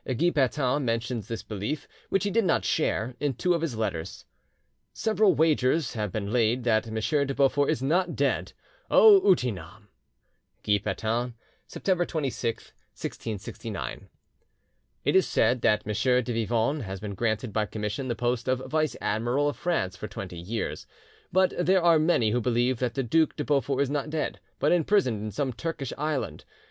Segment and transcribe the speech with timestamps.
[0.03, 4.25] Guy Patin mentions this belief, which he did not share, in two of his letters:—
[4.93, 6.95] "Several wagers have been laid that M.
[6.95, 8.53] de Beaufort is not dead!
[8.89, 9.89] 'O utinam'!"
[10.63, 11.35] (Guy Patin,
[11.67, 12.69] September 26,
[12.99, 14.09] 1669).
[15.05, 15.93] "It is said that M.
[16.23, 20.07] de Vivonne has been granted by commission the post of vice admiral of France for
[20.07, 20.87] twenty years;
[21.31, 24.71] but there are many who believe that the Duc de Beaufort is not dead, but
[24.71, 26.43] imprisoned in some Turkish island.